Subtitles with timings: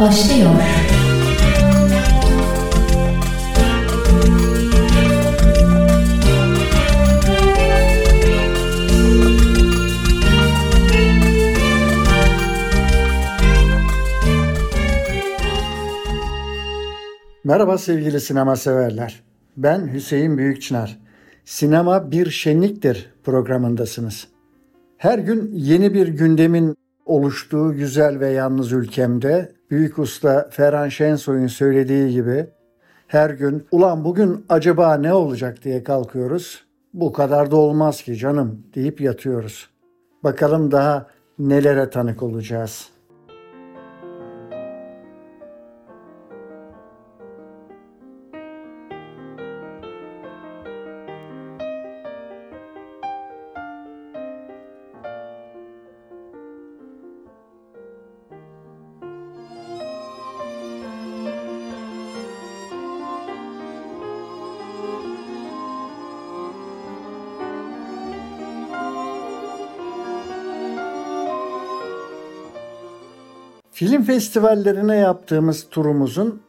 [0.00, 0.50] başlıyor.
[17.44, 19.22] Merhaba sevgili sinema severler.
[19.56, 20.98] Ben Hüseyin Büyükçınar.
[21.44, 24.28] Sinema bir şenliktir programındasınız.
[24.98, 32.12] Her gün yeni bir gündemin oluştuğu güzel ve yalnız ülkemde büyük usta Ferhan Şensoy'un söylediği
[32.12, 32.46] gibi
[33.06, 36.64] her gün ulan bugün acaba ne olacak diye kalkıyoruz.
[36.94, 39.70] Bu kadar da olmaz ki canım deyip yatıyoruz.
[40.24, 41.06] Bakalım daha
[41.38, 42.89] nelere tanık olacağız.
[73.80, 76.40] Film festivallerine yaptığımız turumuzun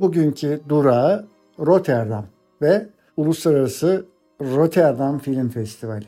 [0.00, 1.26] bugünkü durağı
[1.58, 2.26] Rotterdam
[2.62, 4.04] ve Uluslararası
[4.40, 6.06] Rotterdam Film Festivali.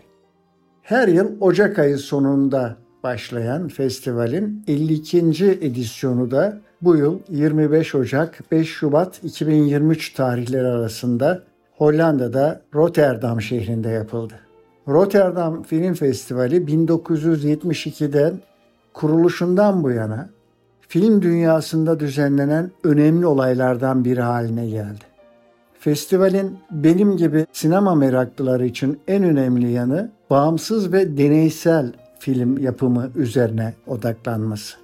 [0.83, 5.19] Her yıl Ocak ayı sonunda başlayan festivalin 52.
[5.47, 11.43] edisyonu da bu yıl 25 Ocak 5 Şubat 2023 tarihleri arasında
[11.77, 14.35] Hollanda'da Rotterdam şehrinde yapıldı.
[14.89, 18.41] Rotterdam Film Festivali 1972'den
[18.95, 20.38] kuruluşundan bu yana
[20.89, 25.05] film dünyasında düzenlenen önemli olaylardan biri haline geldi.
[25.81, 33.75] Festivalin benim gibi sinema meraklıları için en önemli yanı bağımsız ve deneysel film yapımı üzerine
[33.87, 34.77] odaklanması.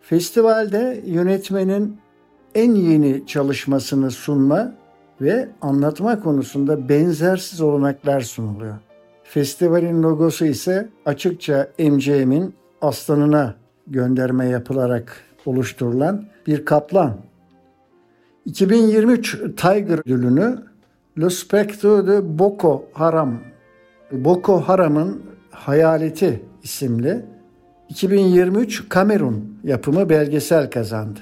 [0.00, 1.98] Festivalde yönetmenin
[2.54, 4.72] en yeni çalışmasını sunma
[5.20, 8.74] ve anlatma konusunda benzersiz olanaklar sunuluyor.
[9.24, 13.54] Festivalin logosu ise açıkça MCM'in aslanına
[13.86, 15.16] gönderme yapılarak
[15.46, 17.16] oluşturulan bir kaplan.
[18.44, 20.58] 2023 Tiger ödülünü
[21.20, 23.38] Le Spectre de Boko Haram,
[24.12, 27.24] Boko Haram'ın Hayaleti isimli
[27.88, 31.20] 2023 Kamerun yapımı belgesel kazandı.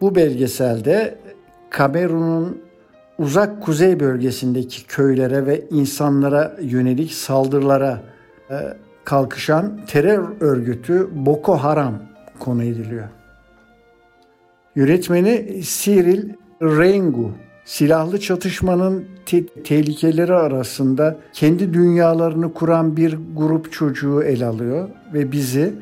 [0.00, 1.18] Bu belgeselde
[1.70, 2.62] Kamerun'un
[3.18, 8.02] uzak kuzey bölgesindeki köylere ve insanlara yönelik saldırılara
[8.50, 8.54] e,
[9.04, 11.94] kalkışan terör örgütü Boko Haram
[12.38, 13.08] konu ediliyor.
[14.74, 16.28] Yönetmeni Cyril
[16.62, 17.30] Rengu
[17.64, 25.74] silahlı çatışmanın te- tehlikeleri arasında kendi dünyalarını kuran bir grup çocuğu el alıyor ve bizi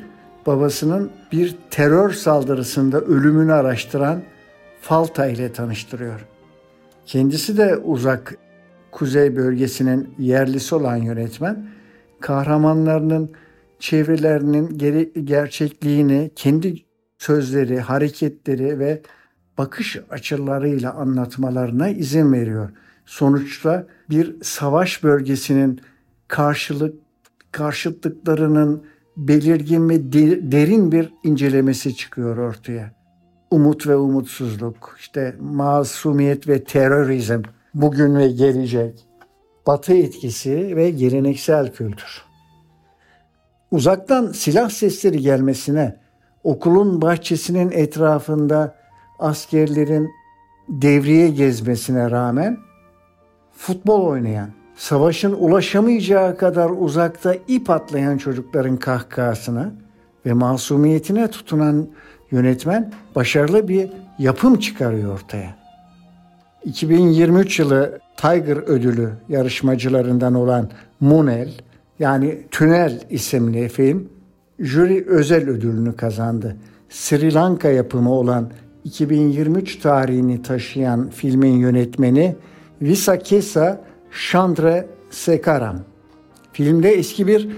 [0.45, 4.21] babasının bir terör saldırısında ölümünü araştıran
[4.81, 6.25] Falta ile tanıştırıyor.
[7.05, 8.37] Kendisi de uzak
[8.91, 11.65] kuzey bölgesinin yerlisi olan yönetmen
[12.21, 13.31] kahramanlarının
[13.79, 14.77] çevrelerinin
[15.25, 16.75] gerçekliğini kendi
[17.17, 19.01] sözleri, hareketleri ve
[19.57, 22.69] bakış açılarıyla anlatmalarına izin veriyor.
[23.05, 25.81] Sonuçta bir savaş bölgesinin
[26.27, 26.95] karşılık
[27.51, 28.83] karşıtlıklarının
[29.17, 30.13] belirgin ve
[30.51, 32.91] derin bir incelemesi çıkıyor ortaya.
[33.51, 37.41] Umut ve umutsuzluk, işte masumiyet ve terörizm,
[37.73, 39.05] bugün ve gelecek,
[39.67, 42.21] batı etkisi ve geleneksel kültür.
[43.71, 45.95] Uzaktan silah sesleri gelmesine,
[46.43, 48.75] okulun bahçesinin etrafında
[49.19, 50.09] askerlerin
[50.69, 52.57] devriye gezmesine rağmen
[53.53, 59.71] futbol oynayan, savaşın ulaşamayacağı kadar uzakta ip atlayan çocukların kahkahasına
[60.25, 61.87] ve masumiyetine tutunan
[62.31, 65.60] yönetmen başarılı bir yapım çıkarıyor ortaya.
[66.65, 70.69] 2023 yılı Tiger ödülü yarışmacılarından olan
[70.99, 71.49] Munel
[71.99, 74.09] yani Tünel isimli film
[74.59, 76.57] jüri özel ödülünü kazandı.
[76.89, 78.51] Sri Lanka yapımı olan
[78.83, 82.35] 2023 tarihini taşıyan filmin yönetmeni
[82.81, 83.81] Visakesa
[84.31, 85.79] Chandra Sekaram.
[86.53, 87.49] Filmde eski bir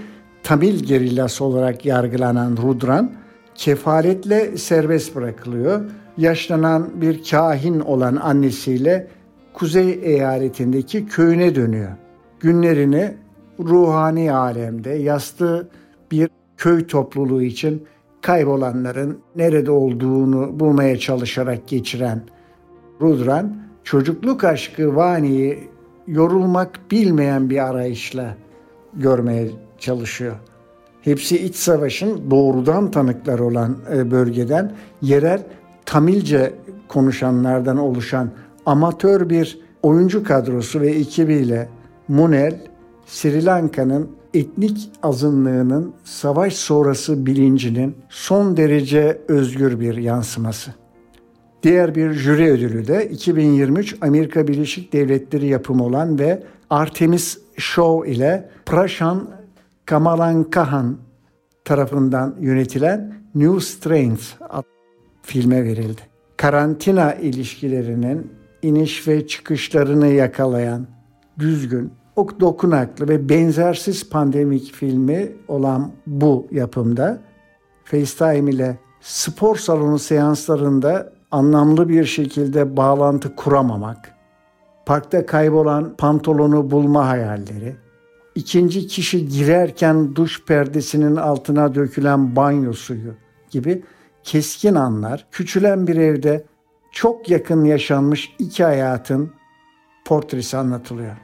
[0.42, 3.12] Tamil gerillası olarak yargılanan Rudran
[3.54, 5.80] kefaletle serbest bırakılıyor.
[6.16, 9.06] Yaşlanan bir kahin olan annesiyle
[9.52, 11.92] kuzey eyaletindeki köyüne dönüyor.
[12.40, 13.14] Günlerini
[13.60, 15.68] ruhani alemde yastı
[16.10, 17.84] bir köy topluluğu için
[18.20, 22.22] kaybolanların nerede olduğunu bulmaya çalışarak geçiren
[23.00, 25.68] Rudran, çocukluk aşkı Vani'yi
[26.06, 28.36] yorulmak bilmeyen bir arayışla
[28.94, 30.36] görmeye çalışıyor.
[31.02, 34.72] hepsi iç savaşın doğrudan tanıkları olan e, bölgeden
[35.02, 35.42] yerel
[35.86, 36.54] Tamilce
[36.88, 38.30] konuşanlardan oluşan
[38.66, 41.68] amatör bir oyuncu kadrosu ve ekibiyle
[42.08, 42.60] Munel,
[43.06, 50.74] Sri Lanka'nın etnik azınlığının savaş sonrası bilincinin son derece özgür bir yansıması.
[51.62, 58.50] Diğer bir jüri ödülü de 2023 Amerika Birleşik Devletleri yapımı olan ve Artemis Show ile
[58.66, 59.28] Prashan
[59.86, 60.96] Kamalankahan
[61.64, 64.32] tarafından yönetilen New Strains
[65.24, 66.00] filme verildi.
[66.36, 68.32] Karantina ilişkilerinin
[68.62, 70.86] iniş ve çıkışlarını yakalayan
[71.38, 77.18] düzgün, o dokunaklı ve benzersiz pandemik filmi olan bu yapımda
[77.84, 84.14] FaceTime ile spor salonu seanslarında anlamlı bir şekilde bağlantı kuramamak,
[84.86, 87.76] parkta kaybolan pantolonu bulma hayalleri,
[88.34, 93.14] ikinci kişi girerken duş perdesinin altına dökülen banyo suyu
[93.50, 93.82] gibi
[94.24, 96.44] keskin anlar, küçülen bir evde
[96.92, 99.32] çok yakın yaşanmış iki hayatın
[100.04, 101.16] portresi anlatılıyor.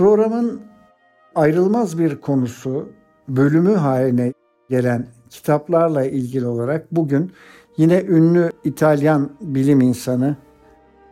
[0.00, 0.60] Programın
[1.34, 2.88] ayrılmaz bir konusu,
[3.28, 4.32] bölümü haline
[4.70, 7.32] gelen kitaplarla ilgili olarak bugün
[7.76, 10.36] yine ünlü İtalyan bilim insanı,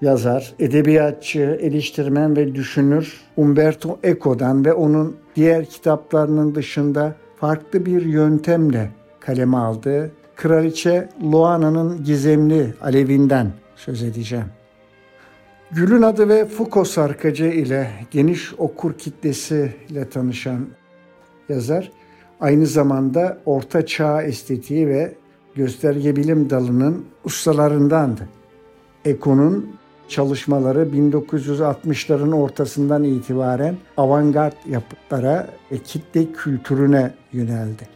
[0.01, 8.91] yazar, edebiyatçı, eleştirmen ve düşünür Umberto Eco'dan ve onun diğer kitaplarının dışında farklı bir yöntemle
[9.21, 14.58] kaleme aldığı Kraliçe Loana'nın gizemli alevinden söz edeceğim.
[15.71, 20.67] Gül'ün adı ve Foucault sarkacı ile geniş okur kitlesiyle tanışan
[21.49, 21.93] yazar,
[22.41, 25.15] aynı zamanda Orta Çağ estetiği ve
[25.55, 28.29] gösterge bilim dalının ustalarındandı.
[29.05, 29.77] Eko'nun
[30.09, 37.89] çalışmaları 1960'ların ortasından itibaren avantgard yapıtlara ve kitle kültürüne yöneldi.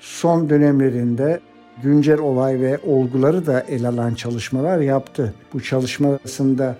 [0.00, 1.40] Son dönemlerinde
[1.82, 5.34] güncel olay ve olguları da ele alan çalışmalar yaptı.
[5.52, 6.76] Bu çalışmasında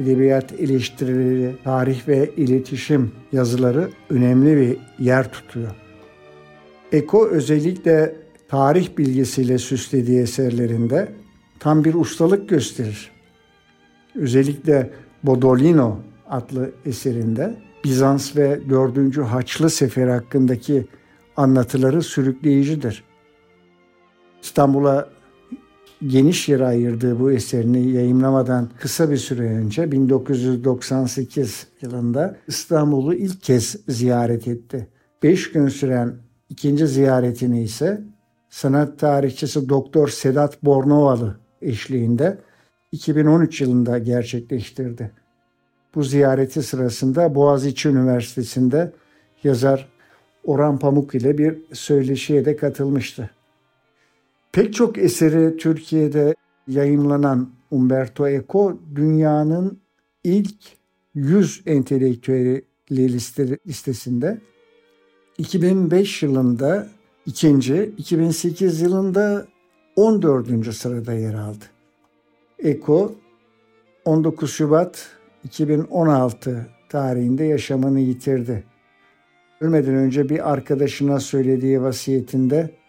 [0.00, 5.70] edebiyat eleştirileri, tarih ve iletişim yazıları önemli bir yer tutuyor.
[6.92, 8.16] Eko özellikle
[8.48, 11.08] tarih bilgisiyle süslediği eserlerinde
[11.58, 13.10] tam bir ustalık gösterir.
[14.14, 14.90] Özellikle
[15.22, 15.98] Bodolino
[16.30, 17.54] adlı eserinde
[17.84, 19.18] Bizans ve 4.
[19.18, 20.86] Haçlı Seferi hakkındaki
[21.36, 23.04] anlatıları sürükleyicidir.
[24.42, 25.08] İstanbul'a
[26.06, 33.76] geniş yere ayırdığı bu eserini yayımlamadan kısa bir süre önce 1998 yılında İstanbul'u ilk kez
[33.88, 34.88] ziyaret etti.
[35.22, 36.14] Beş gün süren
[36.48, 38.02] ikinci ziyaretini ise
[38.50, 42.38] sanat tarihçisi Doktor Sedat Bornovalı eşliğinde
[42.92, 45.10] 2013 yılında gerçekleştirdi.
[45.94, 48.92] Bu ziyareti sırasında Boğaziçi Üniversitesi'nde
[49.44, 49.88] yazar
[50.44, 53.30] Orhan Pamuk ile bir söyleşiye de katılmıştı.
[54.54, 56.34] Pek çok eseri Türkiye'de
[56.68, 59.80] yayınlanan Umberto Eco dünyanın
[60.24, 60.56] ilk
[61.14, 62.64] 100 entelektüeli
[63.66, 64.40] listesinde
[65.38, 66.88] 2005 yılında
[67.26, 69.46] ikinci, 2008 yılında
[69.96, 70.74] 14.
[70.74, 71.64] sırada yer aldı.
[72.58, 73.14] Eko
[74.04, 75.08] 19 Şubat
[75.44, 78.64] 2016 tarihinde yaşamını yitirdi.
[79.60, 82.83] Ölmeden önce bir arkadaşına söylediği vasiyetinde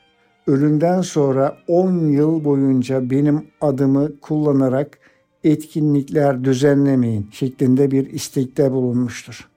[0.47, 4.99] ölümden sonra 10 yıl boyunca benim adımı kullanarak
[5.43, 9.49] etkinlikler düzenlemeyin şeklinde bir istekte bulunmuştur.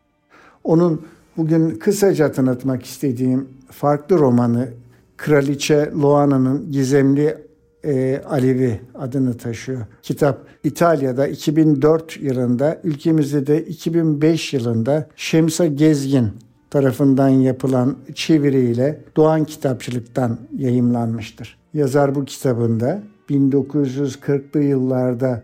[0.65, 1.03] Onun
[1.37, 4.69] bugün kısaca tanıtmak istediğim farklı romanı
[5.17, 7.37] Kraliçe Loana'nın Gizemli
[7.85, 9.87] e, Alevi adını taşıyor.
[10.03, 16.31] Kitap İtalya'da 2004 yılında, ülkemizde de 2005 yılında Şemsa Gezgin
[16.71, 21.59] tarafından yapılan çeviriyle Doğan Kitapçılık'tan yayımlanmıştır.
[21.75, 25.43] Yazar bu kitabında 1940'lı yıllarda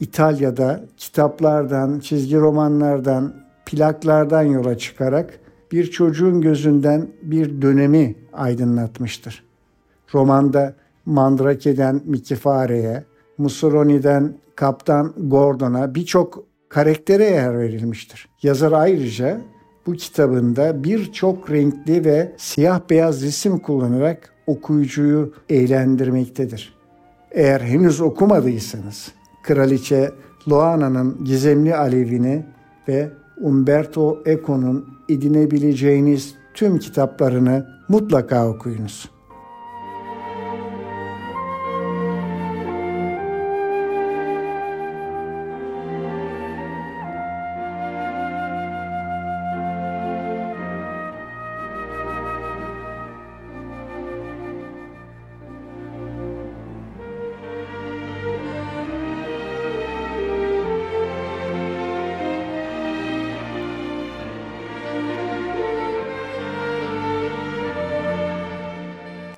[0.00, 3.34] İtalya'da kitaplardan, çizgi romanlardan,
[3.66, 5.40] plaklardan yola çıkarak
[5.72, 9.44] bir çocuğun gözünden bir dönemi aydınlatmıştır.
[10.14, 10.74] Romanda
[11.06, 13.04] Mandrake'den Mickey Fare'ye,
[13.38, 18.28] Mussolini'den Kaptan Gordon'a birçok karaktere yer verilmiştir.
[18.42, 19.40] Yazar ayrıca
[19.86, 26.76] bu kitabında birçok renkli ve siyah beyaz resim kullanarak okuyucuyu eğlendirmektedir.
[27.30, 29.12] Eğer henüz okumadıysanız
[29.42, 30.12] Kraliçe
[30.48, 32.46] Loana'nın Gizemli Alevini
[32.88, 39.15] ve Umberto Eco'nun edinebileceğiniz tüm kitaplarını mutlaka okuyunuz.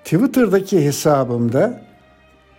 [0.09, 1.81] Twitter'daki hesabımda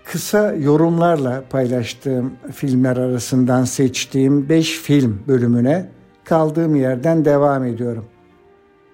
[0.03, 5.89] kısa yorumlarla paylaştığım filmler arasından seçtiğim 5 film bölümüne
[6.23, 8.05] kaldığım yerden devam ediyorum.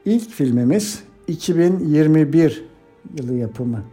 [0.05, 2.65] İlk filmimiz 2021
[3.17, 3.83] yılı yapımı.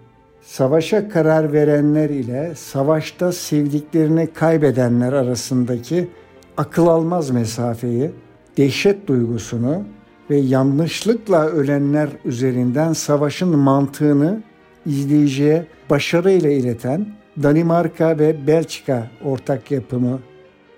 [0.43, 6.09] Savaşa karar verenler ile savaşta sevdiklerini kaybedenler arasındaki
[6.57, 8.11] akıl almaz mesafeyi,
[8.57, 9.83] dehşet duygusunu
[10.31, 14.43] ve yanlışlıkla ölenler üzerinden savaşın mantığını
[14.87, 17.07] izleyiciye başarıyla ileten
[17.43, 20.19] Danimarka ve Belçika ortak yapımı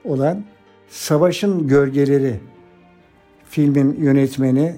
[0.05, 0.45] olan
[0.89, 2.41] Savaşın Gölgeleri
[3.51, 4.77] filmin yönetmeni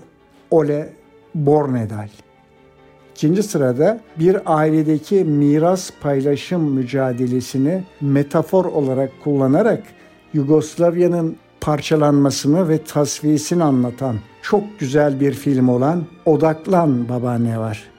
[0.50, 0.92] Ole
[1.34, 2.08] Bornedal.
[3.14, 9.82] İkinci sırada bir ailedeki miras paylaşım mücadelesini metafor olarak kullanarak
[10.32, 17.95] Yugoslavya'nın parçalanmasını ve tasfiyesini anlatan çok güzel bir film olan Odaklan Babaanne var.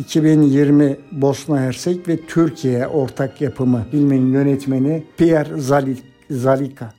[0.00, 5.84] 2020 Bosna Hersek ve Türkiye ortak yapımı filmin yönetmeni Pierre
[6.30, 6.94] Zalika.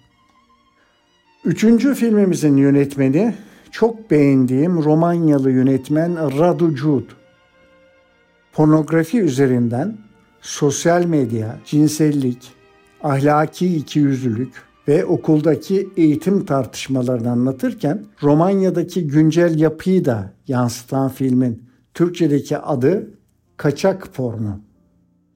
[1.45, 3.35] Üçüncü filmimizin yönetmeni
[3.71, 7.03] çok beğendiğim Romanyalı yönetmen Radu Cud.
[8.53, 9.97] Pornografi üzerinden
[10.41, 12.51] sosyal medya, cinsellik,
[13.03, 14.53] ahlaki ikiyüzlülük
[14.87, 23.09] ve okuldaki eğitim tartışmalarını anlatırken Romanya'daki güncel yapıyı da yansıtan filmin Türkçedeki adı
[23.57, 24.51] Kaçak Porno.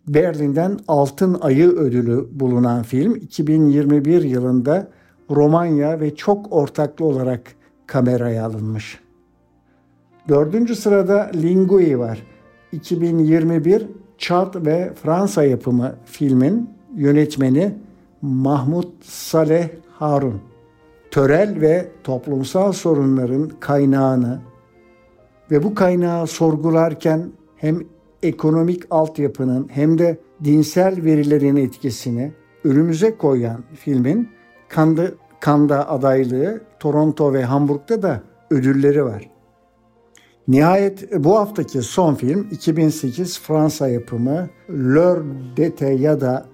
[0.07, 4.87] Berlin'den Altın Ayı ödülü bulunan film 2021 yılında
[5.29, 7.41] Romanya ve çok ortaklı olarak
[7.87, 8.99] kameraya alınmış.
[10.29, 12.23] Dördüncü sırada Lingui var.
[12.71, 17.75] 2021 Çad ve Fransa yapımı filmin yönetmeni
[18.21, 20.41] Mahmut Saleh Harun.
[21.11, 24.39] Törel ve toplumsal sorunların kaynağını,
[25.51, 27.79] ve bu kaynağı sorgularken hem
[28.23, 32.31] ekonomik altyapının hem de dinsel verilerin etkisini
[32.63, 34.29] önümüze koyan filmin
[34.69, 35.07] Kanda,
[35.39, 39.29] Kanda adaylığı Toronto ve Hamburg'da da ödülleri var.
[40.47, 45.23] Nihayet bu haftaki son film 2008 Fransa yapımı L'Heure
[45.57, 46.45] d'été ya da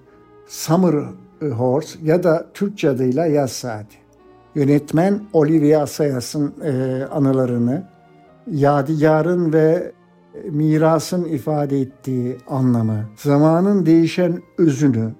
[0.46, 0.94] Summer
[1.40, 3.96] Horse ya da Türkçe adıyla Yaz Saati.
[4.54, 7.91] Yönetmen Olivier Assayas'ın e, anılarını
[8.50, 9.92] yadigarın ve
[10.50, 15.12] mirasın ifade ettiği anlamı, zamanın değişen özünü,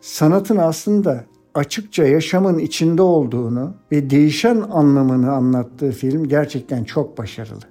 [0.00, 7.64] sanatın aslında açıkça yaşamın içinde olduğunu ve değişen anlamını anlattığı film gerçekten çok başarılı.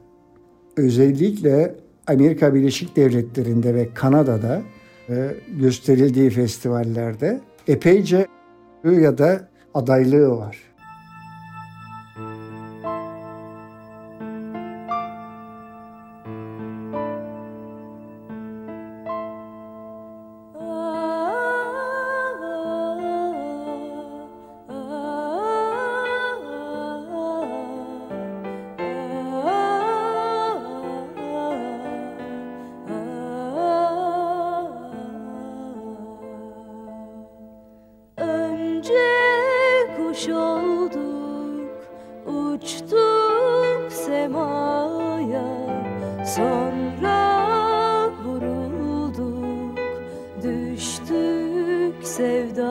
[0.77, 1.75] Özellikle
[2.07, 4.61] Amerika Birleşik Devletleri'nde ve Kanada'da
[5.09, 8.27] e, gösterildiği festivallerde epeyce
[8.83, 10.70] ya da adaylığı var.
[40.29, 41.71] olduk
[42.25, 45.45] uçtuk semaya.
[46.25, 47.21] Sonra
[48.25, 49.77] vurulduk
[50.43, 52.70] düştük sevda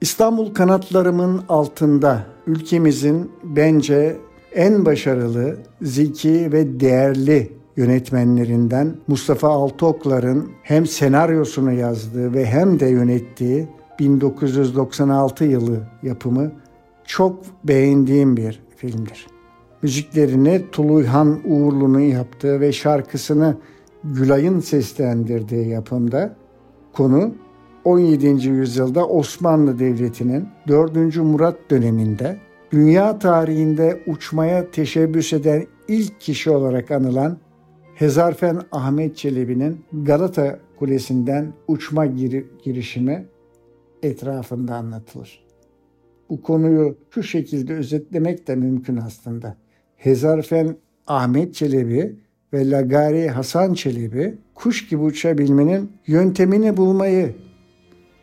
[0.00, 4.16] İstanbul kanatlarımın altında ülkemizin bence
[4.54, 13.68] en başarılı, zeki ve değerli yönetmenlerinden Mustafa Altıoklar'ın hem senaryosunu yazdığı ve hem de yönettiği
[13.98, 16.52] 1996 yılı yapımı
[17.04, 19.26] çok beğendiğim bir filmdir.
[19.82, 23.56] Müziklerini Tuluyhan Uğurlu'nun yaptığı ve şarkısını
[24.04, 26.36] Gülay'ın seslendirdiği yapımda
[26.92, 27.34] konu
[27.84, 28.48] 17.
[28.48, 31.16] yüzyılda Osmanlı Devleti'nin 4.
[31.16, 32.36] Murat döneminde
[32.72, 37.38] dünya tarihinde uçmaya teşebbüs eden ilk kişi olarak anılan
[37.94, 43.26] Hezarfen Ahmet Çelebi'nin Galata Kulesi'nden uçma gir- girişimi
[44.02, 45.44] etrafında anlatılır.
[46.30, 49.56] Bu konuyu şu şekilde özetlemek de mümkün aslında.
[49.96, 52.16] Hezarfen Ahmet Çelebi
[52.52, 57.34] ve Lagari Hasan Çelebi kuş gibi uçabilmenin yöntemini bulmayı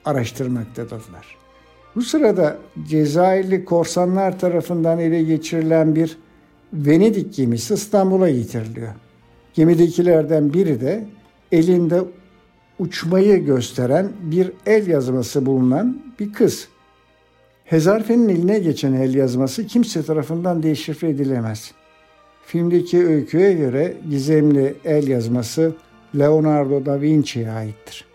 [0.07, 1.37] araştırmaktadırlar.
[1.95, 6.17] Bu sırada Cezayirli korsanlar tarafından ele geçirilen bir
[6.73, 8.93] Venedik gemisi İstanbul'a getiriliyor.
[9.53, 11.05] Gemidekilerden biri de
[11.51, 12.01] elinde
[12.79, 16.67] uçmayı gösteren bir el yazması bulunan bir kız.
[17.65, 21.71] Hezarfe'nin eline geçen el yazması kimse tarafından deşifre edilemez.
[22.45, 25.75] Filmdeki öyküye göre gizemli el yazması
[26.15, 28.06] Leonardo da Vinci'ye aittir.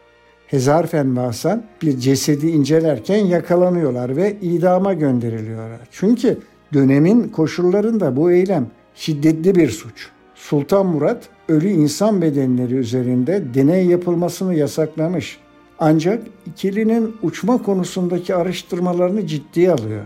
[0.52, 5.80] Hezarfen ve Hasan bir cesedi incelerken yakalanıyorlar ve idama gönderiliyorlar.
[5.90, 6.38] Çünkü
[6.72, 10.08] dönemin koşullarında bu eylem şiddetli bir suç.
[10.34, 15.38] Sultan Murat ölü insan bedenleri üzerinde deney yapılmasını yasaklamış.
[15.78, 20.04] Ancak ikilinin uçma konusundaki araştırmalarını ciddiye alıyor.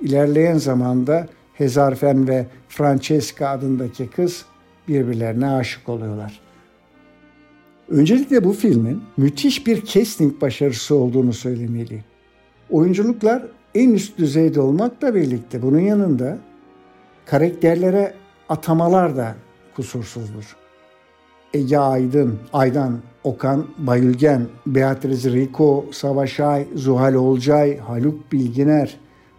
[0.00, 4.44] İlerleyen zamanda Hezarfen ve Francesca adındaki kız
[4.88, 6.47] birbirlerine aşık oluyorlar.
[7.90, 12.04] Öncelikle bu filmin müthiş bir casting başarısı olduğunu söylemeliyim.
[12.70, 13.42] Oyunculuklar
[13.74, 16.38] en üst düzeyde olmakla birlikte bunun yanında
[17.26, 18.14] karakterlere
[18.48, 19.34] atamalar da
[19.76, 20.56] kusursuzdur.
[21.54, 28.96] Ege Aydın, Aydan, Okan Bayülgen, Beatriz Rico, Savaş Ay, Zuhal Olcay, Haluk Bilginer,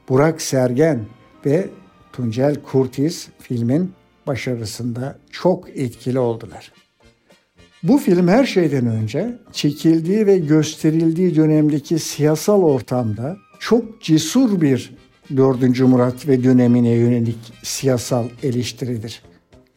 [0.10, 1.06] Burak Sergen
[1.46, 1.70] ve
[2.14, 3.92] Tuncel Kurtiz filmin
[4.28, 6.72] başarısında çok etkili oldular.
[7.84, 14.96] Bu film her şeyden önce çekildiği ve gösterildiği dönemdeki siyasal ortamda çok cesur bir
[15.38, 15.80] 4.
[15.80, 19.22] Murat ve dönemine yönelik siyasal eleştiridir.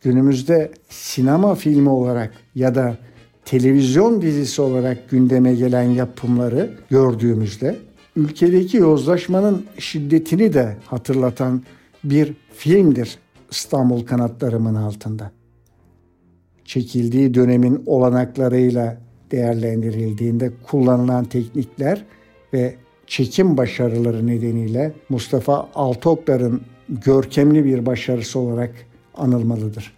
[0.02, 2.96] Günümüzde sinema filmi olarak ya da
[3.44, 7.78] televizyon dizisi olarak gündeme gelen yapımları gördüğümüzde
[8.16, 11.62] ülkedeki yozlaşmanın şiddetini de hatırlatan
[12.04, 13.18] bir filmdir
[13.50, 15.30] İstanbul kanatlarımın altında
[16.64, 18.98] çekildiği dönemin olanaklarıyla
[19.30, 22.04] değerlendirildiğinde kullanılan teknikler
[22.52, 22.74] ve
[23.06, 28.70] çekim başarıları nedeniyle Mustafa Altoklar'ın görkemli bir başarısı olarak
[29.14, 29.94] anılmalıdır.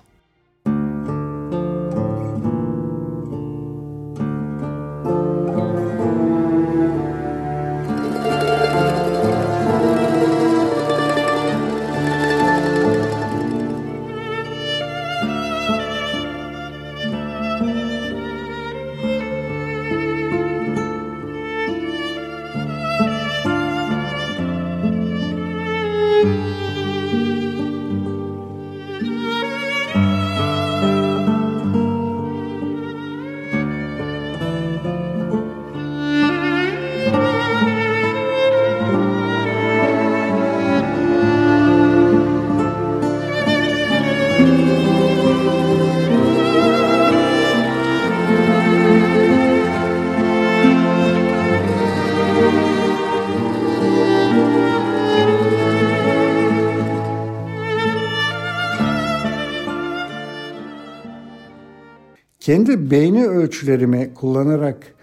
[62.45, 64.95] Kendi beyni ölçülerimi kullanarak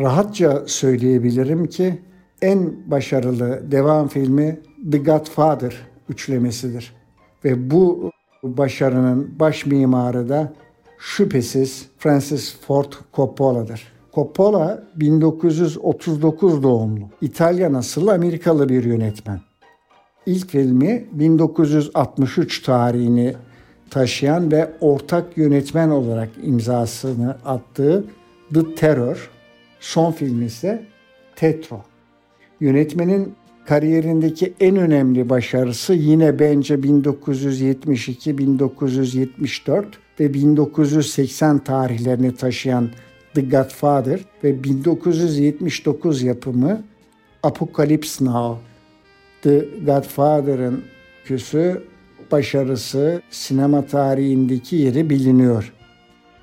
[0.00, 2.02] rahatça söyleyebilirim ki
[2.42, 5.76] en başarılı devam filmi The Godfather
[6.08, 6.94] üçlemesidir.
[7.44, 8.10] Ve bu
[8.42, 10.52] başarının baş mimarı da
[10.98, 13.92] şüphesiz Francis Ford Coppola'dır.
[14.14, 19.40] Coppola 1939 doğumlu, İtalyan asıllı Amerikalı bir yönetmen.
[20.26, 23.34] İlk filmi 1963 tarihini
[23.92, 28.04] taşıyan ve ortak yönetmen olarak imzasını attığı
[28.54, 29.30] The Terror,
[29.80, 30.82] son filmi ise
[31.36, 31.82] Tetro.
[32.60, 33.34] Yönetmenin
[33.66, 39.86] kariyerindeki en önemli başarısı yine bence 1972, 1974
[40.20, 42.90] ve 1980 tarihlerini taşıyan
[43.34, 46.82] The Godfather ve 1979 yapımı
[47.42, 48.60] Apocalypse Now,
[49.42, 50.84] The Godfather'ın
[51.24, 51.91] küsü
[52.32, 55.72] başarısı sinema tarihindeki yeri biliniyor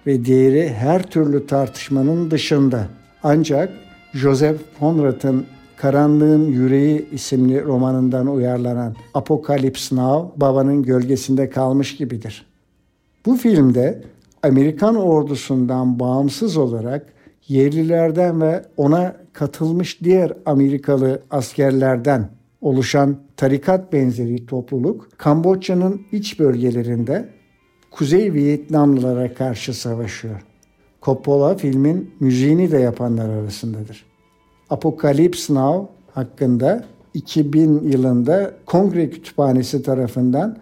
[0.07, 2.87] ve değeri her türlü tartışmanın dışında.
[3.23, 3.69] Ancak
[4.13, 5.45] Joseph Conrad'ın
[5.77, 12.45] Karanlığın Yüreği isimli romanından uyarlanan Apocalypse Now babanın gölgesinde kalmış gibidir.
[13.25, 14.03] Bu filmde
[14.43, 17.05] Amerikan ordusundan bağımsız olarak
[17.47, 22.29] yerlilerden ve ona katılmış diğer Amerikalı askerlerden
[22.61, 27.29] oluşan tarikat benzeri topluluk Kamboçya'nın iç bölgelerinde
[27.91, 30.45] Kuzey Vietnamlılara karşı savaşıyor.
[31.01, 34.05] Coppola filmin müziğini de yapanlar arasındadır.
[34.69, 40.57] Apocalypse Now hakkında 2000 yılında Kongre Kütüphanesi tarafından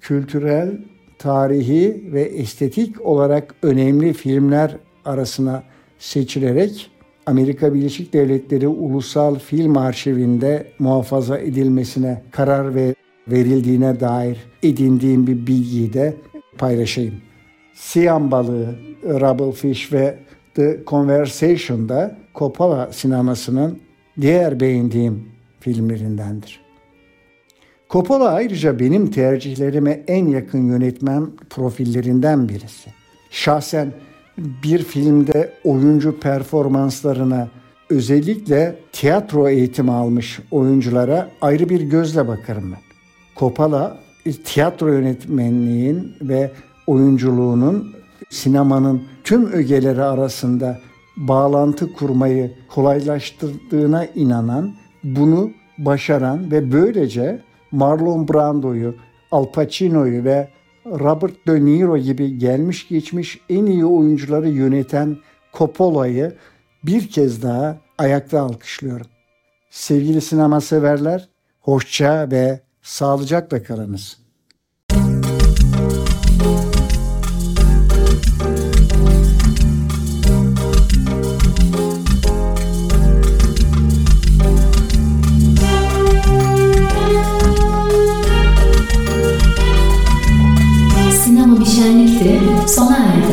[0.00, 0.78] kültürel,
[1.18, 5.62] tarihi ve estetik olarak önemli filmler arasına
[5.98, 6.90] seçilerek
[7.26, 12.94] Amerika Birleşik Devletleri Ulusal Film Arşivinde muhafaza edilmesine karar ve
[13.28, 16.16] verildiğine dair edindiğim bir bilgiyi de
[16.58, 17.14] paylaşayım.
[17.74, 20.18] Siam balığı, Rubblefish ve
[20.54, 23.78] The Conversation'da Coppola sinemasının
[24.20, 25.28] diğer beğendiğim
[25.60, 26.60] filmlerindendir.
[27.90, 32.90] Coppola ayrıca benim tercihlerime en yakın yönetmen profillerinden birisi.
[33.30, 33.92] Şahsen
[34.38, 37.48] bir filmde oyuncu performanslarına
[37.90, 42.80] özellikle tiyatro eğitimi almış oyunculara ayrı bir gözle bakarım ben.
[43.36, 43.98] Coppola
[44.44, 46.50] tiyatro yönetmenliğin ve
[46.86, 47.94] oyunculuğunun
[48.30, 50.78] sinemanın tüm ögeleri arasında
[51.16, 58.94] bağlantı kurmayı kolaylaştırdığına inanan, bunu başaran ve böylece Marlon Brando'yu,
[59.30, 60.48] Al Pacino'yu ve
[60.86, 65.16] Robert De Niro gibi gelmiş geçmiş en iyi oyuncuları yöneten
[65.52, 66.36] Coppola'yı
[66.84, 69.06] bir kez daha ayakta alkışlıyorum.
[69.70, 71.28] Sevgili sinema severler,
[71.60, 74.25] hoşça ve sağlıcakla kalınız.
[92.66, 93.25] 松奈。